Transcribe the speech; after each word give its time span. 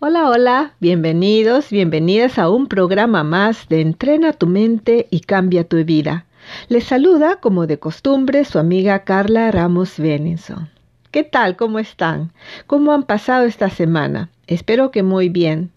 Hola, 0.00 0.28
hola, 0.28 0.74
bienvenidos, 0.78 1.70
bienvenidas 1.70 2.38
a 2.38 2.48
un 2.48 2.68
programa 2.68 3.24
más 3.24 3.68
de 3.68 3.80
Entrena 3.80 4.32
tu 4.32 4.46
mente 4.46 5.08
y 5.10 5.18
cambia 5.18 5.64
tu 5.64 5.76
vida. 5.84 6.24
Les 6.68 6.84
saluda, 6.84 7.40
como 7.40 7.66
de 7.66 7.80
costumbre, 7.80 8.44
su 8.44 8.60
amiga 8.60 9.02
Carla 9.02 9.50
Ramos 9.50 9.98
Benenson. 9.98 10.70
¿Qué 11.10 11.24
tal? 11.24 11.56
¿Cómo 11.56 11.80
están? 11.80 12.30
¿Cómo 12.68 12.92
han 12.92 13.02
pasado 13.02 13.44
esta 13.44 13.70
semana? 13.70 14.30
Espero 14.46 14.92
que 14.92 15.02
muy 15.02 15.30
bien. 15.30 15.72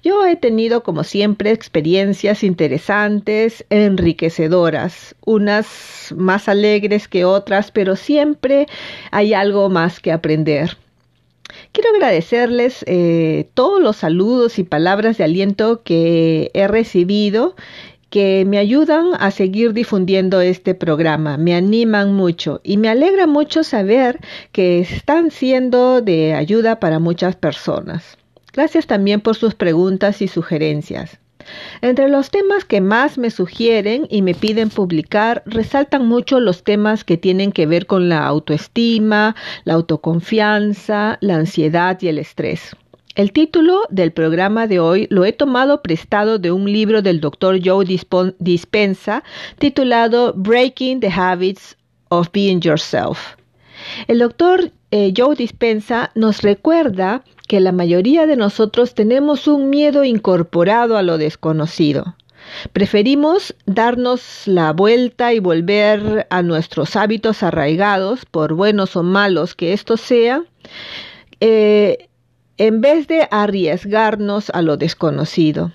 Yo 0.00 0.24
he 0.24 0.36
tenido, 0.36 0.84
como 0.84 1.02
siempre, 1.02 1.50
experiencias 1.50 2.44
interesantes, 2.44 3.66
enriquecedoras, 3.68 5.16
unas 5.24 6.14
más 6.16 6.48
alegres 6.48 7.08
que 7.08 7.24
otras, 7.24 7.72
pero 7.72 7.96
siempre 7.96 8.68
hay 9.10 9.34
algo 9.34 9.68
más 9.70 9.98
que 9.98 10.12
aprender. 10.12 10.76
Quiero 11.72 11.90
agradecerles 11.90 12.84
eh, 12.86 13.48
todos 13.54 13.80
los 13.80 13.96
saludos 13.96 14.58
y 14.58 14.64
palabras 14.64 15.18
de 15.18 15.24
aliento 15.24 15.82
que 15.82 16.50
he 16.54 16.68
recibido 16.68 17.54
que 18.10 18.44
me 18.46 18.58
ayudan 18.58 19.10
a 19.18 19.30
seguir 19.30 19.72
difundiendo 19.72 20.40
este 20.40 20.74
programa, 20.74 21.36
me 21.36 21.54
animan 21.54 22.14
mucho 22.14 22.60
y 22.62 22.76
me 22.76 22.88
alegra 22.88 23.26
mucho 23.26 23.64
saber 23.64 24.20
que 24.52 24.78
están 24.78 25.30
siendo 25.30 26.00
de 26.00 26.34
ayuda 26.34 26.78
para 26.80 26.98
muchas 26.98 27.36
personas. 27.36 28.16
Gracias 28.52 28.86
también 28.86 29.20
por 29.20 29.36
sus 29.36 29.54
preguntas 29.54 30.22
y 30.22 30.28
sugerencias. 30.28 31.18
Entre 31.80 32.08
los 32.08 32.30
temas 32.30 32.64
que 32.64 32.80
más 32.80 33.18
me 33.18 33.30
sugieren 33.30 34.06
y 34.10 34.22
me 34.22 34.34
piden 34.34 34.70
publicar, 34.70 35.42
resaltan 35.46 36.06
mucho 36.06 36.40
los 36.40 36.64
temas 36.64 37.04
que 37.04 37.16
tienen 37.16 37.52
que 37.52 37.66
ver 37.66 37.86
con 37.86 38.08
la 38.08 38.26
autoestima, 38.26 39.36
la 39.64 39.74
autoconfianza, 39.74 41.18
la 41.20 41.36
ansiedad 41.36 41.98
y 42.00 42.08
el 42.08 42.18
estrés. 42.18 42.76
El 43.16 43.32
título 43.32 43.80
del 43.88 44.12
programa 44.12 44.66
de 44.66 44.78
hoy 44.78 45.06
lo 45.08 45.24
he 45.24 45.32
tomado 45.32 45.80
prestado 45.80 46.38
de 46.38 46.52
un 46.52 46.70
libro 46.70 47.00
del 47.00 47.20
doctor 47.20 47.58
Joe 47.64 47.86
Dispensa 48.38 49.24
titulado 49.58 50.34
Breaking 50.36 51.00
the 51.00 51.08
Habits 51.08 51.78
of 52.10 52.30
Being 52.30 52.60
Yourself. 52.60 53.36
El 54.06 54.18
doctor 54.18 54.70
eh, 54.90 55.14
Joe 55.16 55.34
Dispensa 55.34 56.10
nos 56.14 56.42
recuerda 56.42 57.24
que 57.46 57.60
la 57.60 57.72
mayoría 57.72 58.26
de 58.26 58.36
nosotros 58.36 58.94
tenemos 58.94 59.46
un 59.46 59.70
miedo 59.70 60.04
incorporado 60.04 60.96
a 60.96 61.02
lo 61.02 61.18
desconocido. 61.18 62.16
Preferimos 62.72 63.54
darnos 63.66 64.46
la 64.46 64.72
vuelta 64.72 65.32
y 65.32 65.40
volver 65.40 66.26
a 66.30 66.42
nuestros 66.42 66.96
hábitos 66.96 67.42
arraigados, 67.42 68.24
por 68.24 68.54
buenos 68.54 68.96
o 68.96 69.02
malos 69.02 69.54
que 69.54 69.72
estos 69.72 70.00
sean, 70.00 70.46
eh, 71.40 72.08
en 72.56 72.80
vez 72.80 73.08
de 73.08 73.28
arriesgarnos 73.30 74.50
a 74.50 74.62
lo 74.62 74.76
desconocido. 74.76 75.72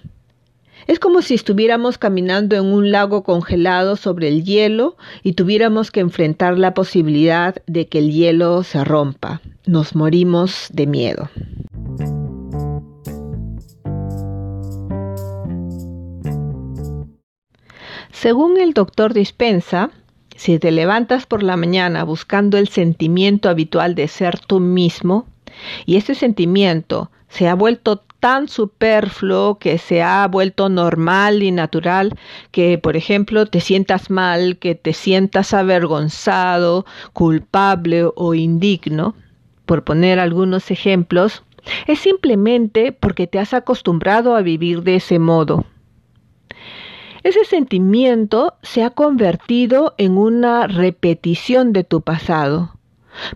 Es 0.87 0.99
como 0.99 1.21
si 1.21 1.35
estuviéramos 1.35 1.97
caminando 1.97 2.55
en 2.55 2.65
un 2.65 2.91
lago 2.91 3.23
congelado 3.23 3.95
sobre 3.95 4.27
el 4.27 4.43
hielo 4.43 4.97
y 5.23 5.33
tuviéramos 5.33 5.91
que 5.91 5.99
enfrentar 5.99 6.57
la 6.57 6.73
posibilidad 6.73 7.55
de 7.67 7.87
que 7.87 7.99
el 7.99 8.11
hielo 8.11 8.63
se 8.63 8.83
rompa. 8.83 9.41
Nos 9.65 9.95
morimos 9.95 10.67
de 10.71 10.87
miedo. 10.87 11.29
Según 18.11 18.59
el 18.59 18.73
doctor 18.73 19.13
Dispensa, 19.13 19.89
si 20.35 20.59
te 20.59 20.71
levantas 20.71 21.25
por 21.25 21.43
la 21.43 21.57
mañana 21.57 22.03
buscando 22.03 22.57
el 22.57 22.67
sentimiento 22.67 23.49
habitual 23.49 23.95
de 23.95 24.07
ser 24.07 24.39
tú 24.39 24.59
mismo, 24.59 25.25
y 25.85 25.97
ese 25.97 26.15
sentimiento 26.15 27.11
se 27.31 27.47
ha 27.47 27.55
vuelto 27.55 28.03
tan 28.19 28.49
superfluo 28.49 29.57
que 29.57 29.77
se 29.77 30.03
ha 30.03 30.27
vuelto 30.27 30.67
normal 30.67 31.41
y 31.41 31.51
natural 31.51 32.19
que, 32.51 32.77
por 32.77 32.97
ejemplo, 32.97 33.45
te 33.45 33.61
sientas 33.61 34.09
mal, 34.09 34.57
que 34.57 34.75
te 34.75 34.93
sientas 34.93 35.53
avergonzado, 35.53 36.85
culpable 37.13 38.03
o 38.15 38.33
indigno, 38.35 39.15
por 39.65 39.83
poner 39.85 40.19
algunos 40.19 40.71
ejemplos, 40.71 41.43
es 41.87 41.99
simplemente 41.99 42.91
porque 42.91 43.27
te 43.27 43.39
has 43.39 43.53
acostumbrado 43.53 44.35
a 44.35 44.41
vivir 44.41 44.83
de 44.83 44.95
ese 44.95 45.17
modo. 45.17 45.65
Ese 47.23 47.45
sentimiento 47.45 48.55
se 48.61 48.83
ha 48.83 48.89
convertido 48.89 49.95
en 49.97 50.17
una 50.17 50.67
repetición 50.67 51.71
de 51.71 51.85
tu 51.85 52.01
pasado, 52.01 52.73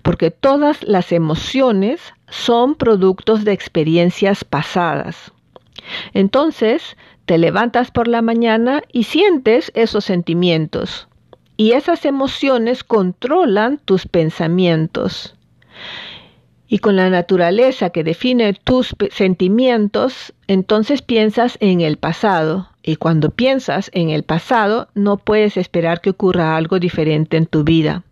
porque 0.01 0.31
todas 0.31 0.83
las 0.83 1.11
emociones 1.11 2.13
son 2.29 2.75
productos 2.75 3.43
de 3.43 3.51
experiencias 3.51 4.43
pasadas. 4.43 5.31
Entonces, 6.13 6.97
te 7.25 7.37
levantas 7.37 7.91
por 7.91 8.07
la 8.07 8.21
mañana 8.21 8.83
y 8.91 9.03
sientes 9.03 9.71
esos 9.75 10.05
sentimientos, 10.05 11.07
y 11.57 11.71
esas 11.71 12.05
emociones 12.05 12.83
controlan 12.83 13.77
tus 13.77 14.07
pensamientos. 14.07 15.35
Y 16.67 16.79
con 16.79 16.95
la 16.95 17.09
naturaleza 17.09 17.91
que 17.91 18.03
define 18.03 18.53
tus 18.53 18.95
sentimientos, 19.11 20.33
entonces 20.47 21.01
piensas 21.01 21.57
en 21.61 21.81
el 21.81 21.97
pasado. 21.97 22.69
Y 22.81 22.95
cuando 22.95 23.29
piensas 23.29 23.91
en 23.93 24.09
el 24.09 24.23
pasado, 24.23 24.89
no 24.95 25.17
puedes 25.17 25.57
esperar 25.57 26.01
que 26.01 26.09
ocurra 26.09 26.57
algo 26.57 26.79
diferente 26.79 27.37
en 27.37 27.45
tu 27.45 27.63
vida 27.63 28.03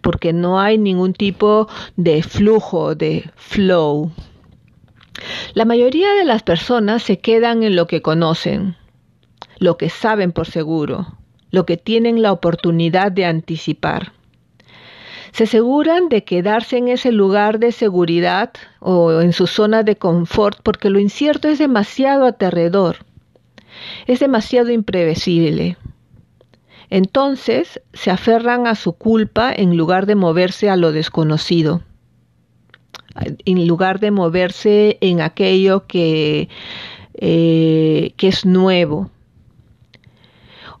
porque 0.00 0.32
no 0.32 0.60
hay 0.60 0.78
ningún 0.78 1.12
tipo 1.12 1.68
de 1.96 2.22
flujo, 2.22 2.94
de 2.94 3.30
flow. 3.36 4.10
La 5.54 5.64
mayoría 5.64 6.12
de 6.14 6.24
las 6.24 6.42
personas 6.42 7.02
se 7.02 7.18
quedan 7.18 7.62
en 7.62 7.76
lo 7.76 7.86
que 7.86 8.02
conocen, 8.02 8.76
lo 9.58 9.76
que 9.78 9.88
saben 9.88 10.32
por 10.32 10.46
seguro, 10.46 11.16
lo 11.50 11.64
que 11.64 11.76
tienen 11.76 12.22
la 12.22 12.32
oportunidad 12.32 13.12
de 13.12 13.24
anticipar. 13.24 14.12
Se 15.32 15.44
aseguran 15.44 16.08
de 16.08 16.24
quedarse 16.24 16.78
en 16.78 16.88
ese 16.88 17.12
lugar 17.12 17.58
de 17.58 17.72
seguridad 17.72 18.52
o 18.80 19.20
en 19.20 19.32
su 19.32 19.46
zona 19.46 19.82
de 19.82 19.96
confort 19.96 20.60
porque 20.62 20.88
lo 20.90 20.98
incierto 20.98 21.48
es 21.48 21.58
demasiado 21.58 22.24
aterrador, 22.24 22.98
es 24.06 24.20
demasiado 24.20 24.70
imprevisible. 24.70 25.76
Entonces 26.90 27.80
se 27.92 28.10
aferran 28.10 28.66
a 28.66 28.74
su 28.74 28.92
culpa 28.92 29.52
en 29.52 29.76
lugar 29.76 30.06
de 30.06 30.14
moverse 30.14 30.70
a 30.70 30.76
lo 30.76 30.92
desconocido, 30.92 31.82
en 33.44 33.66
lugar 33.66 33.98
de 34.00 34.10
moverse 34.10 34.98
en 35.00 35.20
aquello 35.20 35.86
que, 35.86 36.48
eh, 37.14 38.12
que 38.16 38.28
es 38.28 38.46
nuevo. 38.46 39.10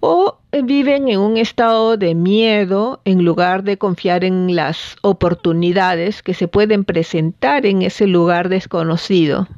O 0.00 0.38
viven 0.62 1.08
en 1.08 1.18
un 1.18 1.36
estado 1.36 1.96
de 1.96 2.14
miedo 2.14 3.00
en 3.04 3.24
lugar 3.24 3.64
de 3.64 3.78
confiar 3.78 4.24
en 4.24 4.54
las 4.54 4.96
oportunidades 5.02 6.22
que 6.22 6.34
se 6.34 6.48
pueden 6.48 6.84
presentar 6.84 7.66
en 7.66 7.82
ese 7.82 8.06
lugar 8.06 8.48
desconocido. 8.48 9.48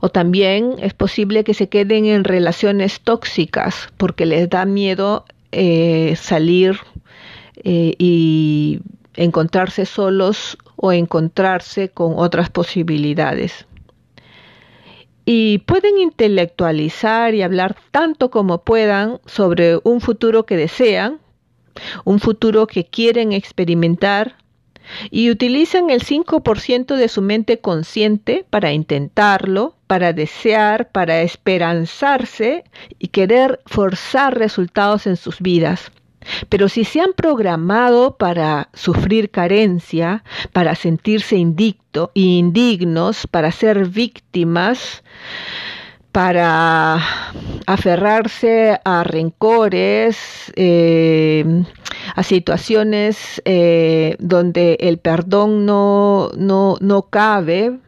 O 0.00 0.08
también 0.08 0.76
es 0.78 0.94
posible 0.94 1.44
que 1.44 1.54
se 1.54 1.68
queden 1.68 2.06
en 2.06 2.24
relaciones 2.24 3.00
tóxicas 3.00 3.88
porque 3.96 4.26
les 4.26 4.48
da 4.48 4.64
miedo 4.64 5.24
eh, 5.52 6.14
salir 6.16 6.78
eh, 7.64 7.94
y 7.98 8.80
encontrarse 9.16 9.86
solos 9.86 10.56
o 10.76 10.92
encontrarse 10.92 11.88
con 11.90 12.14
otras 12.16 12.50
posibilidades. 12.50 13.66
Y 15.24 15.58
pueden 15.58 15.98
intelectualizar 15.98 17.34
y 17.34 17.42
hablar 17.42 17.76
tanto 17.90 18.30
como 18.30 18.64
puedan 18.64 19.20
sobre 19.26 19.78
un 19.84 20.00
futuro 20.00 20.46
que 20.46 20.56
desean, 20.56 21.20
un 22.04 22.18
futuro 22.18 22.66
que 22.66 22.84
quieren 22.86 23.32
experimentar, 23.32 24.36
y 25.10 25.30
utilizan 25.30 25.90
el 25.90 26.02
5% 26.02 26.96
de 26.96 27.08
su 27.08 27.22
mente 27.22 27.58
consciente 27.58 28.44
para 28.50 28.72
intentarlo, 28.72 29.74
para 29.86 30.12
desear, 30.12 30.90
para 30.90 31.22
esperanzarse 31.22 32.64
y 32.98 33.08
querer 33.08 33.60
forzar 33.66 34.38
resultados 34.38 35.06
en 35.06 35.16
sus 35.16 35.40
vidas. 35.40 35.90
Pero 36.48 36.68
si 36.68 36.84
se 36.84 37.00
han 37.00 37.12
programado 37.14 38.16
para 38.16 38.68
sufrir 38.74 39.30
carencia, 39.30 40.22
para 40.52 40.74
sentirse 40.74 41.36
indicto, 41.36 42.10
indignos, 42.14 43.26
para 43.26 43.50
ser 43.52 43.88
víctimas, 43.88 45.02
para 46.12 46.98
aferrarse 47.66 48.80
a 48.84 49.04
rencores, 49.04 50.52
eh, 50.56 51.44
a 52.16 52.22
situaciones 52.22 53.40
eh, 53.44 54.16
donde 54.18 54.76
el 54.80 54.98
perdón 54.98 55.66
no, 55.66 56.30
no, 56.36 56.76
no 56.80 57.02
cabe, 57.02 57.78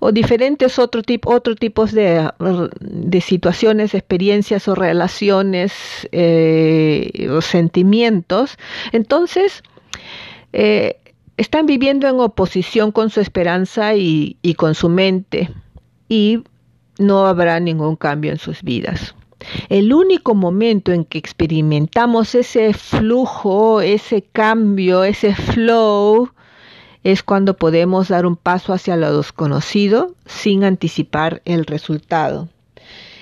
o 0.00 0.10
diferentes 0.10 0.80
otro 0.80 1.02
tipo, 1.02 1.32
otros 1.32 1.56
tipos 1.56 1.92
de, 1.92 2.28
de, 2.80 3.20
situaciones, 3.20 3.94
experiencias 3.94 4.66
o 4.66 4.74
relaciones 4.74 5.72
eh, 6.10 7.28
o 7.30 7.40
sentimientos, 7.40 8.56
entonces 8.90 9.62
están 11.36 11.66
viviendo 11.66 12.08
en 12.08 12.18
oposición 12.18 12.90
con 12.90 13.10
su 13.10 13.20
esperanza 13.20 13.94
y, 13.94 14.38
y 14.42 14.54
con 14.54 14.74
su 14.74 14.88
mente. 14.88 15.50
Y 16.08 16.42
no 17.00 17.26
habrá 17.26 17.58
ningún 17.58 17.96
cambio 17.96 18.30
en 18.30 18.38
sus 18.38 18.62
vidas. 18.62 19.14
El 19.68 19.92
único 19.92 20.34
momento 20.34 20.92
en 20.92 21.04
que 21.04 21.18
experimentamos 21.18 22.34
ese 22.34 22.74
flujo, 22.74 23.80
ese 23.80 24.22
cambio, 24.22 25.02
ese 25.02 25.34
flow, 25.34 26.30
es 27.02 27.22
cuando 27.22 27.56
podemos 27.56 28.08
dar 28.08 28.26
un 28.26 28.36
paso 28.36 28.74
hacia 28.74 28.96
lo 28.96 29.16
desconocido 29.16 30.14
sin 30.26 30.64
anticipar 30.64 31.40
el 31.46 31.64
resultado. 31.64 32.48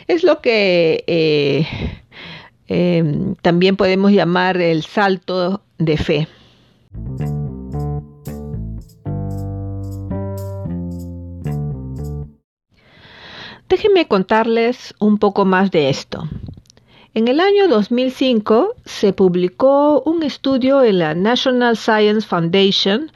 Es 0.08 0.24
lo 0.24 0.40
que 0.40 1.04
eh, 1.06 1.66
em, 2.66 3.36
también 3.36 3.76
podemos 3.76 4.10
llamar 4.10 4.56
el 4.56 4.82
salto 4.82 5.62
de 5.78 5.96
fe. 5.96 6.28
Déjenme 13.68 14.08
contarles 14.08 14.94
un 14.98 15.18
poco 15.18 15.44
más 15.44 15.70
de 15.70 15.90
esto. 15.90 16.26
En 17.12 17.28
el 17.28 17.38
año 17.38 17.68
2005 17.68 18.74
se 18.86 19.12
publicó 19.12 20.00
un 20.06 20.22
estudio 20.22 20.82
en 20.82 21.00
la 21.00 21.14
National 21.14 21.76
Science 21.76 22.26
Foundation 22.26 23.12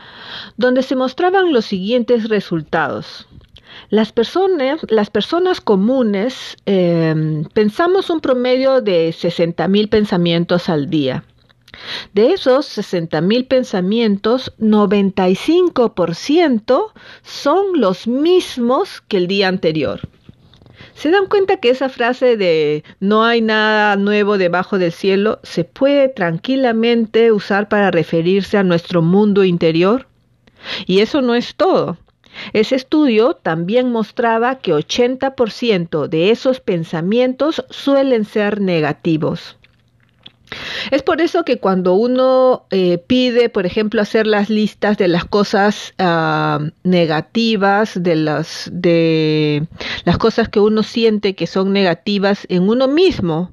donde 0.58 0.82
se 0.82 0.94
mostraban 0.94 1.54
los 1.54 1.64
siguientes 1.64 2.28
resultados. 2.28 3.26
Las 3.88 4.12
personas, 4.12 4.80
las 4.90 5.08
personas 5.08 5.62
comunes 5.62 6.58
em, 6.66 7.44
pensamos 7.44 8.10
un 8.10 8.20
promedio 8.20 8.82
de 8.82 9.08
60.000 9.08 9.88
pensamientos 9.88 10.68
al 10.68 10.90
día. 10.90 11.24
De 12.12 12.34
esos 12.34 12.76
60.000 12.76 13.48
pensamientos, 13.48 14.52
95% 14.60 16.92
son 17.22 17.80
los 17.80 18.06
mismos 18.06 19.00
que 19.08 19.16
el 19.16 19.28
día 19.28 19.48
anterior. 19.48 20.02
¿Se 20.94 21.10
dan 21.10 21.26
cuenta 21.26 21.56
que 21.56 21.70
esa 21.70 21.88
frase 21.88 22.36
de 22.36 22.84
no 23.00 23.24
hay 23.24 23.40
nada 23.40 23.96
nuevo 23.96 24.38
debajo 24.38 24.78
del 24.78 24.92
cielo 24.92 25.40
se 25.42 25.64
puede 25.64 26.08
tranquilamente 26.08 27.32
usar 27.32 27.68
para 27.68 27.90
referirse 27.90 28.58
a 28.58 28.62
nuestro 28.62 29.02
mundo 29.02 29.44
interior? 29.44 30.06
Y 30.86 31.00
eso 31.00 31.22
no 31.22 31.34
es 31.34 31.54
todo. 31.56 31.98
Ese 32.52 32.76
estudio 32.76 33.34
también 33.34 33.90
mostraba 33.90 34.56
que 34.56 34.72
80% 34.72 36.08
de 36.08 36.30
esos 36.30 36.60
pensamientos 36.60 37.64
suelen 37.68 38.24
ser 38.24 38.60
negativos. 38.60 39.56
Es 40.90 41.02
por 41.02 41.20
eso 41.20 41.44
que 41.44 41.58
cuando 41.58 41.94
uno 41.94 42.66
eh, 42.70 42.98
pide, 42.98 43.48
por 43.48 43.66
ejemplo, 43.66 44.00
hacer 44.00 44.26
las 44.26 44.50
listas 44.50 44.98
de 44.98 45.08
las 45.08 45.24
cosas 45.24 45.94
ah, 45.98 46.60
negativas, 46.82 48.02
de 48.02 48.16
las, 48.16 48.70
de 48.72 49.66
las 50.04 50.18
cosas 50.18 50.48
que 50.48 50.60
uno 50.60 50.82
siente 50.82 51.34
que 51.34 51.46
son 51.46 51.72
negativas 51.72 52.46
en 52.48 52.68
uno 52.68 52.88
mismo, 52.88 53.52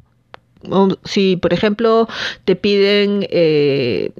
si 1.05 1.37
por 1.37 1.53
ejemplo 1.53 2.07
te 2.45 2.55
piden 2.55 3.25
eh, 3.29 4.11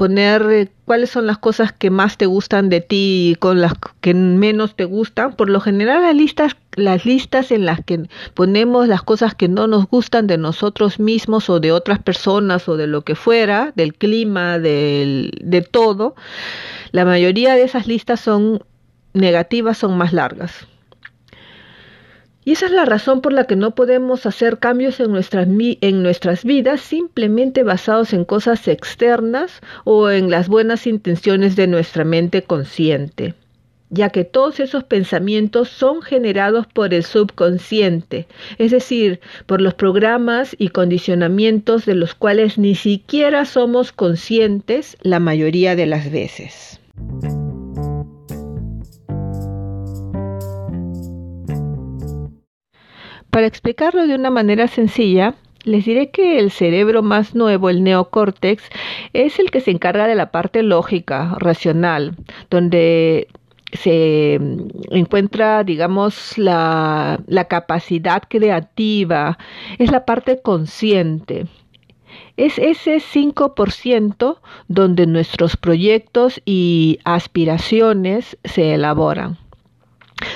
poner 0.00 0.46
eh, 0.50 0.68
cuáles 0.86 1.10
son 1.10 1.26
las 1.26 1.36
cosas 1.36 1.72
que 1.72 1.90
más 1.90 2.16
te 2.16 2.24
gustan 2.24 2.70
de 2.70 2.80
ti 2.80 3.32
y 3.32 3.34
con 3.34 3.60
las 3.60 3.74
que 4.00 4.14
menos 4.14 4.74
te 4.74 4.86
gustan. 4.86 5.34
Por 5.34 5.50
lo 5.50 5.60
general 5.60 6.00
las 6.00 6.14
listas, 6.14 6.56
las 6.74 7.04
listas 7.04 7.50
en 7.50 7.66
las 7.66 7.84
que 7.84 8.08
ponemos 8.32 8.88
las 8.88 9.02
cosas 9.02 9.34
que 9.34 9.46
no 9.46 9.66
nos 9.66 9.86
gustan 9.88 10.26
de 10.26 10.38
nosotros 10.38 11.00
mismos 11.00 11.50
o 11.50 11.60
de 11.60 11.72
otras 11.72 11.98
personas 11.98 12.66
o 12.66 12.78
de 12.78 12.86
lo 12.86 13.02
que 13.02 13.14
fuera, 13.14 13.74
del 13.76 13.92
clima, 13.92 14.58
del, 14.58 15.32
de 15.42 15.60
todo, 15.60 16.14
la 16.92 17.04
mayoría 17.04 17.54
de 17.54 17.64
esas 17.64 17.86
listas 17.86 18.20
son 18.20 18.64
negativas, 19.12 19.76
son 19.76 19.98
más 19.98 20.14
largas. 20.14 20.66
Y 22.50 22.54
esa 22.54 22.66
es 22.66 22.72
la 22.72 22.84
razón 22.84 23.20
por 23.20 23.32
la 23.32 23.44
que 23.44 23.54
no 23.54 23.76
podemos 23.76 24.26
hacer 24.26 24.58
cambios 24.58 24.98
en 24.98 25.12
nuestras, 25.12 25.46
en 25.46 26.02
nuestras 26.02 26.42
vidas 26.42 26.80
simplemente 26.80 27.62
basados 27.62 28.12
en 28.12 28.24
cosas 28.24 28.66
externas 28.66 29.60
o 29.84 30.10
en 30.10 30.32
las 30.32 30.48
buenas 30.48 30.88
intenciones 30.88 31.54
de 31.54 31.68
nuestra 31.68 32.02
mente 32.02 32.42
consciente 32.42 33.34
ya 33.88 34.10
que 34.10 34.24
todos 34.24 34.58
esos 34.58 34.82
pensamientos 34.82 35.68
son 35.68 36.02
generados 36.02 36.66
por 36.66 36.92
el 36.92 37.04
subconsciente, 37.04 38.26
es 38.58 38.72
decir, 38.72 39.20
por 39.46 39.60
los 39.60 39.74
programas 39.74 40.56
y 40.58 40.68
condicionamientos 40.70 41.86
de 41.86 41.94
los 41.94 42.14
cuales 42.14 42.58
ni 42.58 42.74
siquiera 42.74 43.44
somos 43.44 43.92
conscientes 43.92 44.96
la 45.02 45.20
mayoría 45.20 45.76
de 45.76 45.86
las 45.86 46.10
veces. 46.10 46.80
Para 53.30 53.46
explicarlo 53.46 54.06
de 54.06 54.14
una 54.14 54.30
manera 54.30 54.66
sencilla, 54.66 55.34
les 55.64 55.84
diré 55.84 56.10
que 56.10 56.38
el 56.38 56.50
cerebro 56.50 57.02
más 57.02 57.34
nuevo, 57.34 57.70
el 57.70 57.84
neocórtex, 57.84 58.62
es 59.12 59.38
el 59.38 59.50
que 59.50 59.60
se 59.60 59.70
encarga 59.70 60.06
de 60.06 60.14
la 60.14 60.30
parte 60.30 60.62
lógica, 60.62 61.36
racional, 61.38 62.16
donde 62.50 63.28
se 63.72 64.40
encuentra, 64.90 65.62
digamos, 65.64 66.38
la, 66.38 67.20
la 67.26 67.44
capacidad 67.44 68.22
creativa, 68.28 69.38
es 69.78 69.92
la 69.92 70.04
parte 70.04 70.40
consciente. 70.40 71.46
Es 72.36 72.58
ese 72.58 72.96
5% 72.96 74.38
donde 74.66 75.06
nuestros 75.06 75.56
proyectos 75.56 76.40
y 76.44 76.98
aspiraciones 77.04 78.38
se 78.44 78.74
elaboran. 78.74 79.38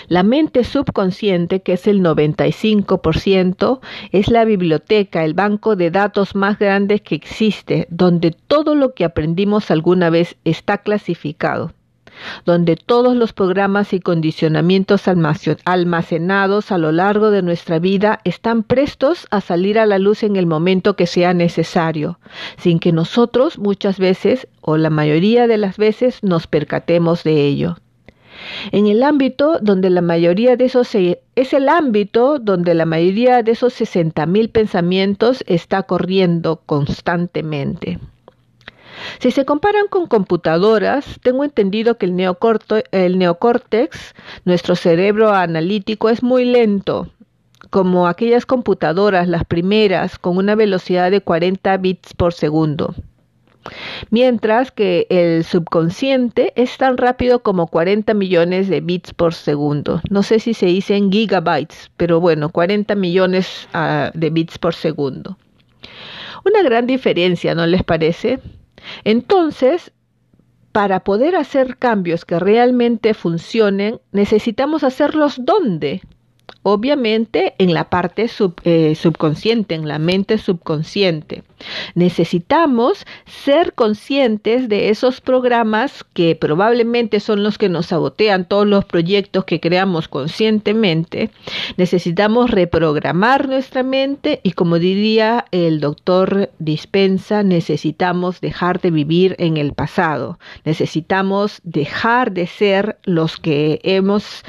La 0.08 0.22
mente 0.22 0.64
subconsciente, 0.64 1.62
que 1.62 1.74
es 1.74 1.86
el 1.86 2.00
95%, 2.00 3.80
es 4.12 4.28
la 4.28 4.44
biblioteca, 4.44 5.24
el 5.24 5.34
banco 5.34 5.76
de 5.76 5.90
datos 5.90 6.34
más 6.34 6.58
grande 6.58 7.00
que 7.00 7.14
existe, 7.14 7.86
donde 7.90 8.30
todo 8.30 8.74
lo 8.74 8.94
que 8.94 9.04
aprendimos 9.04 9.70
alguna 9.70 10.10
vez 10.10 10.36
está 10.44 10.78
clasificado 10.78 11.72
donde 12.44 12.76
todos 12.76 13.16
los 13.16 13.32
programas 13.32 13.92
y 13.92 14.00
condicionamientos 14.00 15.04
almacenados 15.64 16.72
a 16.72 16.78
lo 16.78 16.92
largo 16.92 17.30
de 17.30 17.42
nuestra 17.42 17.78
vida 17.78 18.20
están 18.24 18.62
prestos 18.62 19.26
a 19.30 19.40
salir 19.40 19.78
a 19.78 19.86
la 19.86 19.98
luz 19.98 20.22
en 20.22 20.36
el 20.36 20.46
momento 20.46 20.96
que 20.96 21.06
sea 21.06 21.34
necesario, 21.34 22.18
sin 22.56 22.78
que 22.78 22.92
nosotros 22.92 23.58
muchas 23.58 23.98
veces 23.98 24.48
o 24.60 24.76
la 24.76 24.90
mayoría 24.90 25.46
de 25.46 25.58
las 25.58 25.76
veces 25.76 26.22
nos 26.22 26.46
percatemos 26.46 27.24
de 27.24 27.46
ello 27.46 27.76
en 28.72 28.86
el 28.86 29.02
ámbito 29.02 29.58
donde 29.60 29.90
la 29.90 30.00
mayoría 30.00 30.56
de 30.56 30.66
esos 30.66 30.94
es 30.94 31.52
el 31.52 31.68
ámbito 31.68 32.38
donde 32.38 32.74
la 32.74 32.86
mayoría 32.86 33.42
de 33.42 33.52
esos 33.52 33.80
60.000 33.80 34.50
pensamientos 34.50 35.44
está 35.46 35.82
corriendo 35.82 36.60
constantemente. 36.66 37.98
Si 39.18 39.30
se 39.30 39.44
comparan 39.44 39.88
con 39.88 40.06
computadoras, 40.06 41.18
tengo 41.22 41.44
entendido 41.44 41.98
que 41.98 42.06
el, 42.06 42.36
el 42.92 43.18
neocórtex, 43.18 44.14
nuestro 44.44 44.76
cerebro 44.76 45.30
analítico, 45.30 46.08
es 46.08 46.22
muy 46.22 46.44
lento, 46.44 47.08
como 47.70 48.06
aquellas 48.06 48.46
computadoras, 48.46 49.28
las 49.28 49.44
primeras, 49.44 50.18
con 50.18 50.36
una 50.36 50.54
velocidad 50.54 51.10
de 51.10 51.20
40 51.20 51.76
bits 51.78 52.14
por 52.14 52.32
segundo 52.32 52.94
mientras 54.10 54.70
que 54.70 55.06
el 55.10 55.44
subconsciente 55.44 56.52
es 56.56 56.76
tan 56.76 56.96
rápido 56.96 57.42
como 57.42 57.66
40 57.66 58.14
millones 58.14 58.68
de 58.68 58.80
bits 58.80 59.14
por 59.14 59.34
segundo. 59.34 60.00
No 60.10 60.22
sé 60.22 60.38
si 60.38 60.54
se 60.54 60.66
dice 60.66 60.96
en 60.96 61.10
gigabytes, 61.10 61.90
pero 61.96 62.20
bueno, 62.20 62.48
40 62.48 62.94
millones 62.94 63.68
ah, 63.72 64.10
de 64.14 64.30
bits 64.30 64.58
por 64.58 64.74
segundo. 64.74 65.38
Una 66.44 66.62
gran 66.62 66.86
diferencia, 66.86 67.54
¿no 67.54 67.66
les 67.66 67.82
parece? 67.82 68.38
Entonces, 69.04 69.92
para 70.72 71.00
poder 71.00 71.36
hacer 71.36 71.78
cambios 71.78 72.24
que 72.24 72.38
realmente 72.38 73.14
funcionen, 73.14 74.00
necesitamos 74.12 74.84
hacerlos 74.84 75.36
dónde? 75.38 76.02
Obviamente 76.64 77.54
en 77.58 77.72
la 77.72 77.90
parte 77.90 78.28
eh, 78.64 78.94
subconsciente, 78.96 79.74
en 79.76 79.86
la 79.86 79.98
mente 79.98 80.38
subconsciente. 80.38 81.44
Necesitamos 81.94 83.06
ser 83.26 83.74
conscientes 83.74 84.68
de 84.68 84.88
esos 84.88 85.20
programas 85.20 86.04
que 86.14 86.34
probablemente 86.34 87.20
son 87.20 87.42
los 87.42 87.58
que 87.58 87.68
nos 87.68 87.86
sabotean 87.86 88.48
todos 88.48 88.66
los 88.66 88.84
proyectos 88.86 89.44
que 89.44 89.60
creamos 89.60 90.08
conscientemente. 90.08 91.30
Necesitamos 91.76 92.50
reprogramar 92.50 93.48
nuestra 93.48 93.82
mente 93.82 94.40
y 94.42 94.52
como 94.52 94.78
diría 94.78 95.44
el 95.50 95.80
doctor 95.80 96.50
Dispensa, 96.58 97.42
necesitamos 97.42 98.40
dejar 98.40 98.80
de 98.80 98.90
vivir 98.90 99.36
en 99.38 99.58
el 99.58 99.74
pasado. 99.74 100.38
Necesitamos 100.64 101.60
dejar 101.62 102.32
de 102.32 102.46
ser 102.46 102.98
los 103.04 103.36
que 103.36 103.80
hemos 103.82 104.44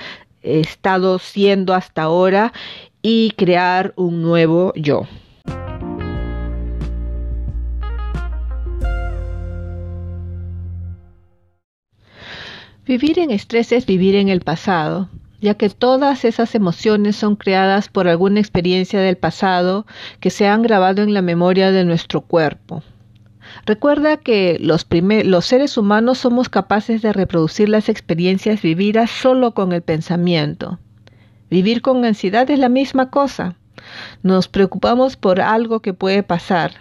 estado 0.46 1.20
siendo 1.20 1.74
hasta 1.74 2.04
ahora 2.04 2.54
y 3.02 3.32
crear 3.32 3.94
un 3.98 4.22
nuevo 4.22 4.74
yo. 4.75 5.08
Vivir 12.86 13.18
en 13.18 13.32
estrés 13.32 13.72
es 13.72 13.88
vivir 13.88 14.16
en 14.16 14.30
el 14.30 14.42
pasado, 14.42 15.10
ya 15.42 15.56
que 15.56 15.70
todas 15.70 16.24
esas 16.24 16.54
emociones 16.54 17.16
son 17.16 17.36
creadas 17.36 17.90
por 17.90 18.08
alguna 18.08 18.40
experiencia 18.40 19.00
del 19.00 19.18
pasado 19.18 19.88
que 20.20 20.30
se 20.30 20.48
han 20.48 20.62
grabado 20.62 21.02
en 21.02 21.16
la 21.16 21.24
memoria 21.24 21.72
de 21.72 21.84
nuestro 21.84 22.22
cuerpo. 22.22 22.84
Recuerda 23.66 24.18
que 24.18 24.58
los, 24.60 24.86
seres 25.46 25.78
humanos 25.78 26.20
somos 26.20 26.50
capaces 26.50 27.02
de 27.02 27.14
reproducir 27.14 27.70
las 27.70 27.90
experiencias 27.90 28.62
vividas 28.62 29.10
solo 29.10 29.54
con 29.54 29.74
el 29.74 29.82
pensamiento. 29.82 30.80
Vivir 31.50 31.82
con 31.82 32.06
ansiedad 32.06 32.50
es 32.50 32.60
la 32.60 32.70
misma 32.70 33.10
cosa. 33.10 33.56
Nos 34.24 34.48
preocupamos 34.48 35.16
por 35.16 35.42
algo 35.42 35.82
que 35.82 35.94
puede 35.94 36.24
pasar, 36.24 36.74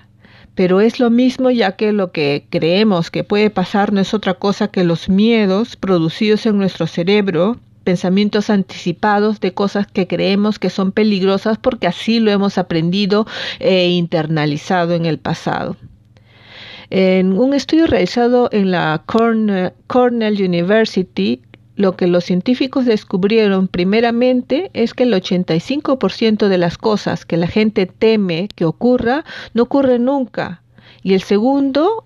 pero 0.54 0.80
es 0.80 1.00
lo 1.00 1.10
mismo 1.10 1.50
ya 1.50 1.72
que 1.72 1.92
lo 1.92 2.12
que 2.12 2.46
creemos 2.50 3.10
que 3.10 3.24
puede 3.24 3.50
pasar 3.50 3.92
no 3.92 4.00
es 4.00 4.14
otra 4.14 4.34
cosa 4.34 4.68
que 4.68 4.84
los 4.84 5.08
miedos 5.08 5.76
producidos 5.76 6.46
en 6.46 6.58
nuestro 6.58 6.86
cerebro, 6.86 7.58
pensamientos 7.82 8.50
anticipados 8.50 9.40
de 9.40 9.52
cosas 9.52 9.86
que 9.86 10.06
creemos 10.06 10.58
que 10.58 10.70
son 10.70 10.92
peligrosas 10.92 11.58
porque 11.58 11.86
así 11.86 12.20
lo 12.20 12.30
hemos 12.30 12.56
aprendido 12.56 13.26
e 13.58 13.88
internalizado 13.90 14.94
en 14.94 15.06
el 15.06 15.18
pasado. 15.18 15.76
En 16.96 17.36
un 17.36 17.54
estudio 17.54 17.88
realizado 17.88 18.48
en 18.52 18.70
la 18.70 19.02
Cornell 19.88 20.40
University, 20.40 21.42
lo 21.74 21.96
que 21.96 22.06
los 22.06 22.22
científicos 22.22 22.84
descubrieron 22.84 23.66
primeramente 23.66 24.70
es 24.74 24.94
que 24.94 25.02
el 25.02 25.12
85% 25.12 26.46
de 26.46 26.56
las 26.56 26.78
cosas 26.78 27.26
que 27.26 27.36
la 27.36 27.48
gente 27.48 27.86
teme 27.86 28.46
que 28.54 28.64
ocurra 28.64 29.24
no 29.54 29.64
ocurre 29.64 29.98
nunca. 29.98 30.62
Y 31.02 31.14
el 31.14 31.22
segundo, 31.22 32.04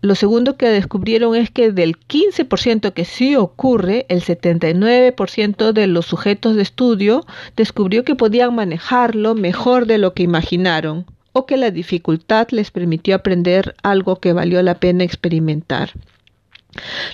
lo 0.00 0.14
segundo 0.14 0.56
que 0.56 0.68
descubrieron 0.68 1.34
es 1.34 1.50
que 1.50 1.72
del 1.72 1.98
15% 1.98 2.92
que 2.92 3.04
sí 3.04 3.34
ocurre, 3.34 4.06
el 4.08 4.22
79% 4.22 5.72
de 5.72 5.86
los 5.88 6.06
sujetos 6.06 6.54
de 6.54 6.62
estudio 6.62 7.26
descubrió 7.56 8.04
que 8.04 8.14
podían 8.14 8.54
manejarlo 8.54 9.34
mejor 9.34 9.86
de 9.86 9.98
lo 9.98 10.14
que 10.14 10.22
imaginaron 10.22 11.04
o 11.32 11.46
que 11.46 11.56
la 11.56 11.70
dificultad 11.70 12.48
les 12.50 12.70
permitió 12.70 13.14
aprender 13.14 13.74
algo 13.82 14.16
que 14.16 14.32
valió 14.32 14.62
la 14.62 14.74
pena 14.74 15.04
experimentar. 15.04 15.92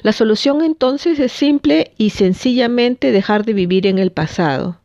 La 0.02 0.12
solución 0.12 0.62
entonces 0.62 1.18
es 1.18 1.32
simple 1.32 1.92
y 1.96 2.10
sencillamente 2.10 3.12
dejar 3.12 3.44
de 3.44 3.54
vivir 3.54 3.86
en 3.86 3.98
el 3.98 4.12
pasado. 4.12 4.78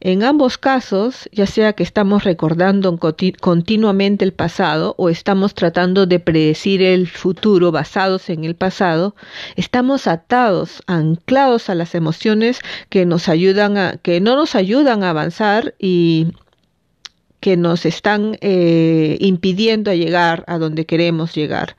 En 0.00 0.22
ambos 0.22 0.58
casos, 0.58 1.30
ya 1.32 1.46
sea 1.46 1.72
que 1.72 1.82
estamos 1.82 2.24
recordando 2.24 2.98
continuamente 3.40 4.24
el 4.26 4.34
pasado 4.34 4.94
o 4.98 5.08
estamos 5.08 5.54
tratando 5.54 6.04
de 6.04 6.20
predecir 6.20 6.82
el 6.82 7.08
futuro 7.08 7.72
basados 7.72 8.28
en 8.28 8.44
el 8.44 8.54
pasado, 8.54 9.14
estamos 9.56 10.06
atados, 10.06 10.82
anclados 10.86 11.70
a 11.70 11.74
las 11.74 11.94
emociones 11.94 12.60
que 12.90 13.06
nos 13.06 13.30
ayudan 13.30 13.78
a, 13.78 13.96
que 13.96 14.20
no 14.20 14.36
nos 14.36 14.54
ayudan 14.54 15.04
a 15.04 15.10
avanzar 15.10 15.74
y 15.78 16.26
que 17.44 17.58
nos 17.58 17.84
están 17.84 18.38
eh, 18.40 19.18
impidiendo 19.20 19.92
llegar 19.92 20.44
a 20.46 20.56
donde 20.56 20.86
queremos 20.86 21.34
llegar. 21.34 21.76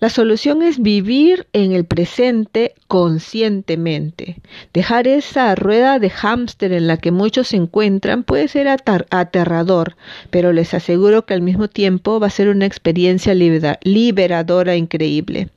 La 0.00 0.08
solución 0.08 0.62
es 0.62 0.80
vivir 0.80 1.46
en 1.52 1.72
el 1.72 1.84
presente 1.84 2.72
conscientemente. 2.86 4.40
Dejar 4.72 5.06
esa 5.06 5.54
rueda 5.56 5.98
de 5.98 6.08
hámster 6.08 6.72
en 6.72 6.86
la 6.86 6.96
que 6.96 7.10
muchos 7.10 7.48
se 7.48 7.56
encuentran 7.56 8.22
puede 8.22 8.48
ser 8.48 8.66
aterrador, 8.66 9.94
pero 10.30 10.54
les 10.54 10.72
aseguro 10.72 11.26
que 11.26 11.34
al 11.34 11.42
mismo 11.42 11.68
tiempo 11.68 12.18
va 12.18 12.28
a 12.28 12.30
ser 12.30 12.48
una 12.48 12.64
experiencia 12.64 13.34
liberadora 13.34 14.74
increíble. 14.74 15.50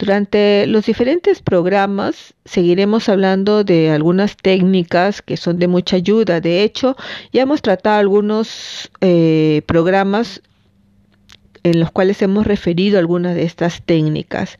Durante 0.00 0.66
los 0.66 0.86
diferentes 0.86 1.42
programas 1.42 2.32
seguiremos 2.46 3.10
hablando 3.10 3.64
de 3.64 3.90
algunas 3.90 4.34
técnicas 4.34 5.20
que 5.20 5.36
son 5.36 5.58
de 5.58 5.68
mucha 5.68 5.96
ayuda. 5.96 6.40
De 6.40 6.62
hecho, 6.62 6.96
ya 7.34 7.42
hemos 7.42 7.60
tratado 7.60 7.98
algunos 8.00 8.90
eh, 9.02 9.60
programas 9.66 10.40
en 11.64 11.80
los 11.80 11.90
cuales 11.90 12.22
hemos 12.22 12.46
referido 12.46 12.98
algunas 12.98 13.34
de 13.34 13.42
estas 13.42 13.82
técnicas. 13.82 14.58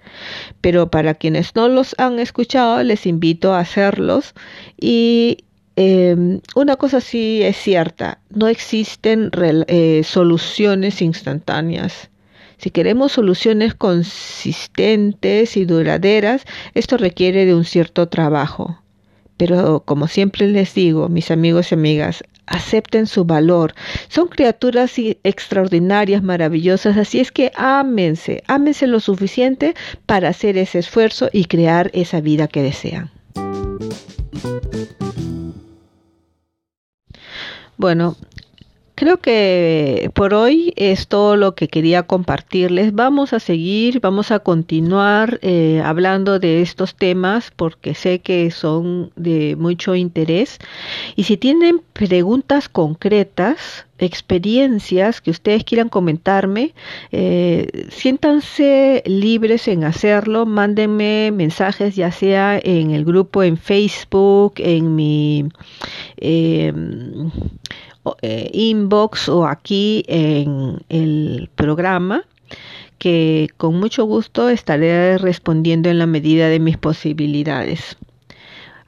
Pero 0.60 0.90
para 0.90 1.14
quienes 1.14 1.56
no 1.56 1.68
los 1.68 1.94
han 1.96 2.18
escuchado, 2.18 2.82
les 2.82 3.06
invito 3.06 3.54
a 3.54 3.60
hacerlos. 3.60 4.34
Y 4.78 5.38
em, 5.76 6.42
una 6.54 6.76
cosa 6.76 7.00
sí 7.00 7.40
es 7.42 7.56
cierta, 7.56 8.20
no 8.28 8.46
existen 8.46 9.30
eh, 9.38 10.02
soluciones 10.04 11.00
instantáneas. 11.00 12.09
Si 12.60 12.70
queremos 12.70 13.12
soluciones 13.12 13.74
consistentes 13.74 15.56
y 15.56 15.64
duraderas, 15.64 16.44
esto 16.74 16.98
requiere 16.98 17.46
de 17.46 17.54
un 17.54 17.64
cierto 17.64 18.10
trabajo. 18.10 18.82
Pero 19.38 19.82
como 19.86 20.08
siempre 20.08 20.46
les 20.46 20.74
digo, 20.74 21.08
mis 21.08 21.30
amigos 21.30 21.72
y 21.72 21.74
amigas, 21.76 22.22
acepten 22.44 23.06
su 23.06 23.24
valor. 23.24 23.72
Son 24.08 24.28
criaturas 24.28 24.92
extraordinarias, 25.24 26.22
maravillosas, 26.22 26.98
así 26.98 27.18
es 27.18 27.32
que 27.32 27.50
ámense, 27.54 28.42
ámense 28.46 28.86
lo 28.86 29.00
suficiente 29.00 29.74
para 30.04 30.28
hacer 30.28 30.58
ese 30.58 30.80
esfuerzo 30.80 31.30
y 31.32 31.46
crear 31.46 31.90
esa 31.94 32.20
vida 32.20 32.46
que 32.46 32.62
desean. 32.62 33.10
Bueno, 37.78 38.16
Creo 39.00 39.16
que 39.16 40.10
por 40.12 40.34
hoy 40.34 40.74
es 40.76 41.08
todo 41.08 41.34
lo 41.34 41.54
que 41.54 41.68
quería 41.68 42.02
compartirles. 42.02 42.94
Vamos 42.94 43.32
a 43.32 43.40
seguir, 43.40 43.98
vamos 44.00 44.30
a 44.30 44.40
continuar 44.40 45.38
eh, 45.40 45.80
hablando 45.82 46.38
de 46.38 46.60
estos 46.60 46.94
temas 46.94 47.50
porque 47.50 47.94
sé 47.94 48.18
que 48.18 48.50
son 48.50 49.10
de 49.16 49.56
mucho 49.56 49.94
interés. 49.94 50.58
Y 51.16 51.22
si 51.22 51.38
tienen 51.38 51.80
preguntas 51.94 52.68
concretas, 52.68 53.86
experiencias 53.98 55.22
que 55.22 55.30
ustedes 55.30 55.64
quieran 55.64 55.88
comentarme, 55.88 56.74
eh, 57.10 57.86
siéntanse 57.88 59.02
libres 59.06 59.66
en 59.68 59.84
hacerlo, 59.84 60.44
mándenme 60.44 61.30
mensajes 61.32 61.96
ya 61.96 62.12
sea 62.12 62.60
en 62.62 62.90
el 62.90 63.06
grupo 63.06 63.42
en 63.42 63.56
Facebook, 63.56 64.56
en 64.58 64.94
mi... 64.94 65.46
Eh, 66.18 66.70
eh, 68.22 68.50
inbox 68.52 69.28
o 69.28 69.46
aquí 69.46 70.04
en 70.08 70.82
el 70.88 71.50
programa 71.54 72.24
que 72.98 73.48
con 73.56 73.80
mucho 73.80 74.04
gusto 74.04 74.50
estaré 74.50 75.16
respondiendo 75.16 75.88
en 75.88 75.98
la 75.98 76.06
medida 76.06 76.48
de 76.48 76.60
mis 76.60 76.76
posibilidades. 76.76 77.96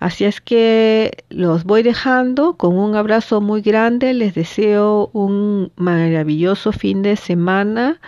Así 0.02 0.24
es 0.24 0.40
que 0.40 1.24
los 1.30 1.62
voy 1.62 1.84
dejando 1.84 2.56
con 2.56 2.76
un 2.76 2.96
abrazo 2.96 3.40
muy 3.40 3.62
grande. 3.62 4.12
Les 4.12 4.34
deseo 4.34 5.10
un 5.12 5.70
maravilloso 5.76 6.72
fin 6.72 7.02
de 7.02 7.14
semana, 7.14 8.00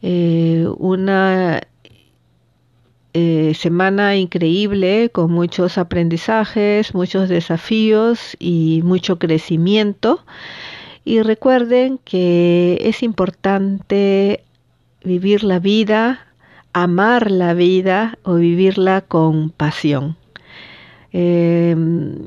eh, 0.00 0.66
una 0.78 1.60
eh, 3.14 3.54
semana 3.54 4.16
increíble 4.16 5.08
con 5.10 5.30
muchos 5.30 5.78
aprendizajes, 5.78 6.94
muchos 6.94 7.28
desafíos 7.28 8.36
y 8.40 8.80
mucho 8.84 9.20
crecimiento. 9.20 10.24
Y 11.04 11.22
recuerden 11.22 11.98
que 12.04 12.78
es 12.80 13.04
importante 13.04 14.42
vivir 15.04 15.44
la 15.44 15.60
vida, 15.60 16.26
amar 16.72 17.30
la 17.30 17.54
vida 17.54 18.18
o 18.24 18.34
vivirla 18.34 19.02
con 19.02 19.50
pasión. 19.50 20.16
Em, 21.12 22.18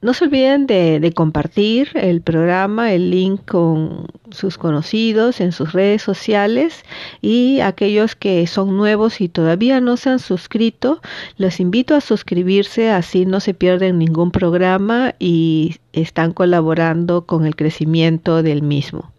No 0.00 0.14
se 0.14 0.26
olviden 0.26 0.68
de, 0.68 1.12
compartir 1.12 1.90
el 1.94 2.20
programa, 2.20 2.92
el 2.92 3.10
link 3.10 3.44
con 3.44 4.06
sus 4.30 4.56
conocidos 4.56 5.40
en 5.40 5.50
sus 5.50 5.72
redes 5.72 6.02
sociales 6.02 6.84
y 7.20 7.58
aquellos 7.60 8.14
que 8.14 8.46
son 8.46 8.76
nuevos 8.76 9.20
y 9.20 9.28
todavía 9.28 9.80
no 9.80 9.96
se 9.96 10.10
han 10.10 10.20
suscrito, 10.20 11.00
los 11.36 11.58
invito 11.58 11.96
a 11.96 12.00
suscribirse, 12.00 12.90
así 12.90 13.26
no 13.26 13.40
se 13.40 13.54
pierden 13.54 13.98
ningún 13.98 14.30
programa 14.30 15.16
y 15.18 15.76
están 15.92 16.32
colaborando 16.32 17.26
con 17.26 17.44
el 17.44 17.56
crecimiento 17.56 18.44
del 18.44 18.62
mismo. 18.62 19.10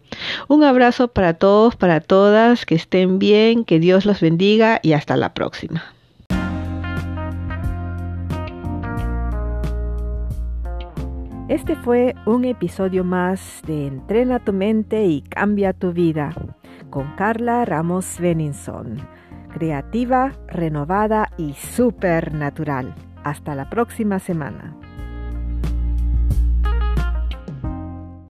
Un 0.48 0.64
abrazo 0.64 1.08
para 1.08 1.34
todos, 1.34 1.76
para 1.76 2.00
todas, 2.00 2.64
que 2.64 2.74
estén 2.74 3.18
bien, 3.18 3.66
que 3.66 3.80
Dios 3.80 4.06
los 4.06 4.20
bendiga 4.20 4.80
y 4.82 4.94
hasta 4.94 5.18
la 5.18 5.34
próxima. 5.34 5.84
Este 11.50 11.74
fue 11.74 12.14
un 12.26 12.44
episodio 12.44 13.02
más 13.02 13.60
de 13.66 13.88
Entrena 13.88 14.38
tu 14.38 14.52
mente 14.52 15.06
y 15.06 15.20
cambia 15.20 15.72
tu 15.72 15.92
vida 15.92 16.32
con 16.90 17.16
Carla 17.16 17.64
Ramos 17.64 18.20
Beninson, 18.20 18.98
creativa, 19.52 20.30
renovada 20.46 21.28
y 21.38 21.54
supernatural. 21.54 22.94
Hasta 23.24 23.56
la 23.56 23.68
próxima 23.68 24.20
semana. 24.20 24.79